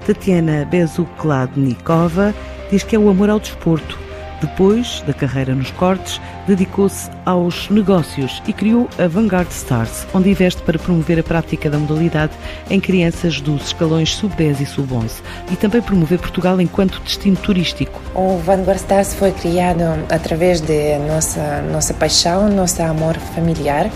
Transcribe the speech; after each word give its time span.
Tatiana 0.06 0.64
Bezukladnikova 0.64 2.34
diz 2.70 2.82
que 2.82 2.96
é 2.96 2.98
o 2.98 3.08
amor 3.08 3.30
ao 3.30 3.40
desporto. 3.40 3.98
Depois 4.42 5.04
da 5.06 5.14
carreira 5.14 5.54
nos 5.54 5.70
cortes, 5.70 6.20
dedicou-se 6.48 7.08
aos 7.24 7.70
negócios 7.70 8.42
e 8.44 8.52
criou 8.52 8.88
a 8.98 9.06
Vanguard 9.06 9.48
Stars, 9.52 10.04
onde 10.12 10.30
investe 10.30 10.60
para 10.62 10.80
promover 10.80 11.20
a 11.20 11.22
prática 11.22 11.70
da 11.70 11.78
modalidade 11.78 12.32
em 12.68 12.80
crianças 12.80 13.40
dos 13.40 13.66
escalões 13.66 14.16
sub-10 14.16 14.60
e 14.60 14.66
sub-11 14.66 15.10
e 15.52 15.54
também 15.54 15.80
promover 15.80 16.18
Portugal 16.18 16.60
enquanto 16.60 17.00
destino 17.02 17.36
turístico. 17.36 18.00
O 18.16 18.36
Vanguard 18.38 18.80
Stars 18.80 19.14
foi 19.14 19.30
criado 19.30 19.82
através 20.10 20.60
de 20.60 20.98
nossa 21.06 21.62
nossa 21.70 21.94
paixão, 21.94 22.48
nosso 22.48 22.82
amor 22.82 23.16
familiar, 23.36 23.88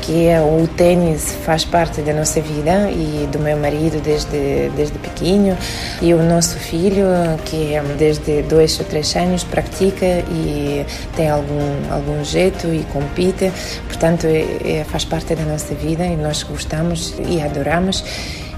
que 0.00 0.26
é 0.26 0.40
o 0.40 0.66
tênis 0.66 1.36
faz 1.44 1.66
parte 1.66 2.00
da 2.00 2.14
nossa 2.14 2.40
vida 2.40 2.90
e 2.90 3.28
do 3.30 3.38
meu 3.38 3.58
marido 3.58 4.00
desde 4.00 4.70
desde 4.74 4.98
pequeno 4.98 5.56
e 6.00 6.14
o 6.14 6.22
nosso 6.22 6.56
filho 6.56 7.06
que 7.44 7.74
desde 7.98 8.40
dois 8.42 8.80
ou 8.80 8.86
três 8.86 9.14
anos 9.14 9.44
pratica 9.44 9.81
e 9.86 10.86
tem 11.16 11.30
algum 11.30 11.92
algum 11.92 12.24
jeito 12.24 12.68
e 12.68 12.84
compete, 12.92 13.50
portanto 13.86 14.26
é, 14.26 14.80
é, 14.80 14.84
faz 14.84 15.04
parte 15.04 15.34
da 15.34 15.44
nossa 15.44 15.74
vida 15.74 16.04
e 16.04 16.16
nós 16.16 16.42
gostamos 16.42 17.14
e 17.28 17.40
adoramos 17.40 18.04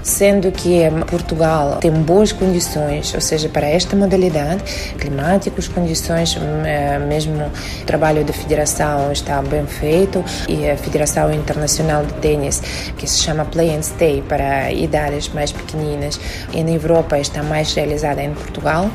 sendo 0.05 0.51
que 0.51 0.81
Portugal 1.09 1.77
tem 1.81 1.91
boas 1.91 2.31
condições, 2.31 3.11
ou 3.15 3.19
seja, 3.19 3.49
para 3.49 3.67
esta 3.67 3.95
modalidade, 3.95 4.63
climáticos, 4.99 5.67
condições, 5.67 6.37
eh, 6.63 6.99
mesmo 6.99 7.33
o 7.81 7.85
trabalho 7.85 8.23
da 8.23 8.31
federação 8.31 9.11
está 9.11 9.41
bem 9.41 9.65
feito 9.65 10.23
e 10.47 10.69
a 10.69 10.77
Federação 10.77 11.33
Internacional 11.33 12.05
de 12.05 12.13
Tênis, 12.13 12.61
que 12.95 13.07
se 13.09 13.17
chama 13.17 13.45
Play 13.45 13.75
and 13.75 13.81
Stay 13.81 14.21
para 14.21 14.71
idades 14.71 15.29
mais 15.29 15.51
pequeninas, 15.51 16.19
e 16.53 16.63
na 16.63 16.69
Europa 16.69 17.17
está 17.17 17.41
mais 17.41 17.73
realizada 17.73 18.21
em 18.21 18.31
Portugal. 18.31 18.91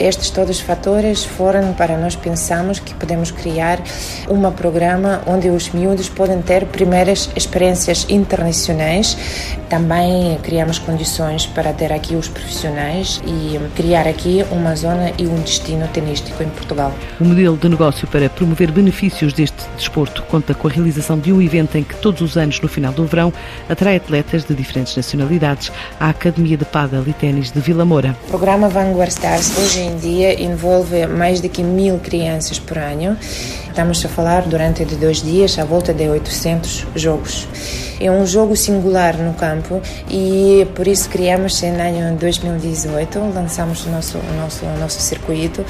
Estes 0.00 0.30
todos 0.30 0.56
os 0.56 0.62
fatores 0.62 1.24
foram 1.24 1.74
para 1.74 1.98
nós 1.98 2.16
pensarmos 2.16 2.78
que 2.78 2.94
podemos 2.94 3.30
criar 3.30 3.78
um 4.30 4.50
programa 4.50 5.20
onde 5.26 5.50
os 5.50 5.68
miúdos 5.70 6.08
podem 6.08 6.40
ter 6.40 6.64
primeiras 6.64 7.28
experiências 7.36 8.06
internacionais. 8.08 9.14
Também 9.68 10.39
criamos 10.40 10.78
condições 10.78 11.46
para 11.46 11.72
ter 11.72 11.92
aqui 11.92 12.14
os 12.14 12.28
profissionais 12.28 13.20
e 13.26 13.58
criar 13.74 14.06
aqui 14.06 14.44
uma 14.50 14.74
zona 14.74 15.12
e 15.18 15.26
um 15.26 15.36
destino 15.40 15.86
tenístico 15.88 16.42
em 16.42 16.48
Portugal. 16.48 16.92
O 17.20 17.24
modelo 17.24 17.56
de 17.56 17.68
negócio 17.68 18.06
para 18.08 18.28
promover 18.28 18.70
benefícios 18.72 19.32
deste 19.32 19.62
desporto 19.76 20.22
conta 20.24 20.54
com 20.54 20.68
a 20.68 20.70
realização 20.70 21.18
de 21.18 21.32
um 21.32 21.40
evento 21.40 21.76
em 21.76 21.82
que 21.82 21.94
todos 21.96 22.20
os 22.20 22.36
anos, 22.36 22.60
no 22.60 22.68
final 22.68 22.92
do 22.92 23.04
verão, 23.04 23.32
atrai 23.68 23.96
atletas 23.96 24.44
de 24.44 24.54
diferentes 24.54 24.96
nacionalidades 24.96 25.70
à 25.98 26.10
Academia 26.10 26.56
de 26.56 26.64
Padel 26.64 27.04
e 27.06 27.12
Ténis 27.12 27.50
de 27.50 27.60
Vila 27.60 27.84
Moura. 27.84 28.16
O 28.26 28.30
programa 28.30 28.68
Vanguard 28.68 29.10
Stars 29.10 29.56
hoje 29.58 29.80
em 29.80 29.96
dia 29.96 30.42
envolve 30.42 31.06
mais 31.06 31.40
de 31.40 31.48
que 31.48 31.62
mil 31.62 31.98
crianças 31.98 32.58
por 32.58 32.78
ano. 32.78 33.16
Estamos 33.70 34.04
a 34.04 34.08
falar 34.08 34.42
durante 34.42 34.84
dois 34.84 35.22
dias 35.22 35.56
à 35.56 35.64
volta 35.64 35.94
de 35.94 36.08
800 36.08 36.88
jogos. 36.96 37.46
É 38.00 38.10
um 38.10 38.26
jogo 38.26 38.56
singular 38.56 39.16
no 39.16 39.32
campo 39.34 39.80
e 40.08 40.66
por 40.74 40.88
isso 40.88 41.08
criamos 41.08 41.62
em 41.62 41.70
ano 41.78 42.16
2018, 42.18 43.18
lançamos 43.32 43.86
o 43.86 43.90
nosso, 43.90 44.18
o 44.18 44.36
nosso, 44.40 44.66
o 44.66 44.78
nosso 44.78 45.00
circuito. 45.00 45.64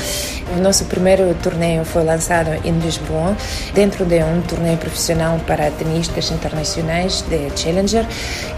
O 0.57 0.61
nosso 0.61 0.87
primeiro 0.87 1.35
torneio 1.43 1.85
foi 1.85 2.03
lançado 2.03 2.51
em 2.65 2.73
Lisboa, 2.79 3.37
dentro 3.75 4.07
de 4.07 4.23
um 4.23 4.41
torneio 4.43 4.79
profissional 4.79 5.39
para 5.47 5.71
tenistas 5.71 6.31
internacionais 6.31 7.23
de 7.29 7.51
Challenger 7.55 8.07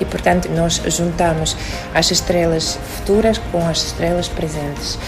e, 0.01 0.05
portanto, 0.05 0.49
nós 0.55 0.81
juntamos 0.87 1.57
as 1.93 2.13
estrelas 2.13 2.79
futuras 2.97 3.39
com 3.51 3.67
as 3.67 3.87
estrelas 3.87 4.29
presentes. 4.29 4.99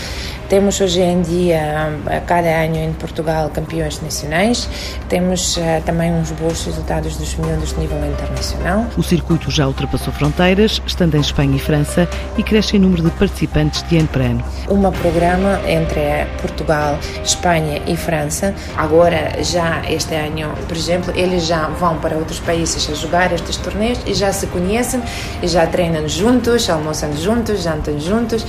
Temos 0.49 0.79
hoje 0.81 1.01
em 1.01 1.23
dia, 1.23 1.91
a 2.07 2.21
cada 2.21 2.49
ano 2.49 2.77
em 2.77 2.93
Portugal, 2.93 3.49
campeões 3.49 4.01
nacionais. 4.03 4.69
Temos 5.09 5.57
uh, 5.57 5.83
também 5.87 6.13
uns 6.13 6.31
bons 6.33 6.65
resultados 6.67 7.17
dos 7.17 7.35
miúdos 7.37 7.71
de 7.71 7.81
nível 7.81 7.99
internacional. 8.05 8.85
O 8.97 9.03
circuito 9.03 9.51
já 9.51 9.67
ultrapassou 9.67 10.13
fronteiras, 10.13 10.83
estando 10.87 11.17
em 11.17 11.21
Espanha 11.21 11.57
e 11.57 11.59
França, 11.59 12.07
e 12.37 12.43
cresce 12.43 12.77
em 12.77 12.81
número 12.81 13.03
de 13.03 13.11
participantes 13.13 13.83
de 13.89 13.99
ano 13.99 14.09
para 14.09 14.25
ano. 14.25 14.45
Um 14.69 14.91
programa 14.93 15.61
entre 15.67 16.27
Portugal, 16.41 16.99
Espanha 17.25 17.81
e 17.87 17.97
França. 17.97 18.55
Agora, 18.77 19.43
já 19.43 19.83
este 19.89 20.15
ano, 20.15 20.55
por 20.69 20.77
exemplo, 20.77 21.13
eles 21.17 21.47
já 21.47 21.69
vão 21.69 21.97
para 21.99 22.17
outros 22.17 22.39
países 22.41 22.89
a 22.91 22.95
jogar 22.95 23.33
estes 23.33 23.57
torneios 23.57 23.99
e 24.07 24.13
já 24.13 24.31
se 24.33 24.47
conhecem 24.49 25.03
e 25.43 25.49
já 25.49 25.67
treinam 25.67 26.07
juntos, 26.07 26.69
almoçam 26.69 27.17
juntos, 27.17 27.63
jantam 27.63 27.99
juntos 27.99 28.45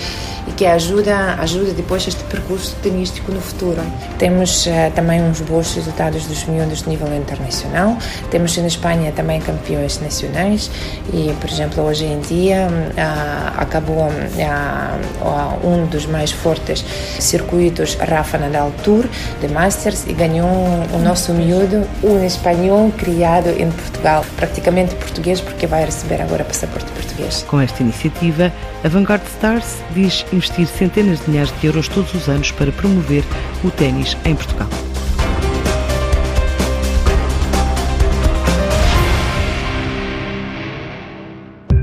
e 0.47 0.51
que 0.51 0.65
ajuda, 0.65 1.35
ajuda 1.39 1.84
depois 1.85 2.07
este 2.07 2.23
percurso 2.23 2.75
tenístico 2.81 3.31
no 3.31 3.39
futuro. 3.39 3.81
Temos 4.17 4.65
uh, 4.65 4.91
também 4.95 5.21
uns 5.21 5.39
bons 5.41 5.75
resultados 5.75 6.25
dos 6.25 6.43
miúdos 6.45 6.81
de 6.81 6.89
nível 6.89 7.15
internacional. 7.15 7.97
Temos 8.31 8.57
na 8.57 8.67
Espanha 8.67 9.11
também 9.11 9.39
campeões 9.39 10.01
nacionais 10.01 10.71
e, 11.13 11.31
por 11.39 11.49
exemplo, 11.49 11.83
hoje 11.83 12.05
em 12.05 12.19
dia 12.21 12.67
uh, 12.67 13.61
acabou 13.61 14.07
uh, 14.07 15.67
um 15.67 15.85
dos 15.85 16.07
mais 16.07 16.31
fortes 16.31 16.83
circuitos 17.19 17.95
Rafa 17.95 18.37
Nadal 18.39 18.71
Tour 18.83 19.05
de 19.39 19.47
Masters 19.47 20.05
e 20.07 20.13
ganhou 20.13 20.49
o 20.91 20.97
nosso 20.97 21.33
miúdo, 21.33 21.87
um 22.03 22.25
espanhol 22.25 22.91
criado 22.97 23.49
em 23.49 23.69
Portugal, 23.69 24.25
praticamente 24.37 24.95
português 24.95 25.39
porque 25.39 25.67
vai 25.67 25.85
receber 25.85 26.21
agora 26.21 26.43
passaporte 26.43 26.91
português. 26.91 27.45
Com 27.47 27.61
esta 27.61 27.83
iniciativa, 27.83 28.51
a 28.83 28.87
Vanguard 28.87 29.23
Stars 29.27 29.77
diz 29.93 30.25
investir 30.31 30.67
centenas 30.67 31.19
de 31.19 31.29
milhares 31.29 31.51
de 31.51 31.67
euros 31.75 31.87
todos 31.89 32.13
os 32.13 32.29
anos 32.29 32.51
para 32.51 32.71
promover 32.71 33.23
o 33.63 33.69
ténis 33.69 34.15
em 34.23 34.33
Portugal. 34.33 34.69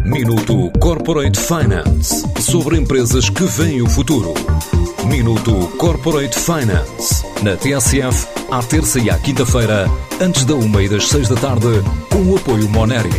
Minuto 0.04 0.70
Corporate 0.78 1.38
Finance 1.38 2.24
sobre 2.40 2.78
empresas 2.78 3.28
que 3.28 3.44
veem 3.44 3.82
o 3.82 3.88
futuro. 3.88 4.32
Minuto 5.04 5.52
Corporate 5.76 6.38
Finance 6.38 7.24
na 7.42 7.56
TSF, 7.56 8.28
à 8.50 8.62
terça 8.62 8.98
e 8.98 9.10
à 9.10 9.18
quinta-feira, 9.18 9.90
antes 10.20 10.44
da 10.44 10.54
uma 10.54 10.82
e 10.82 10.88
das 10.88 11.08
seis 11.08 11.28
da 11.28 11.36
tarde, 11.36 11.66
com 12.10 12.22
o 12.30 12.36
apoio 12.36 12.68
Moneris. 12.68 13.12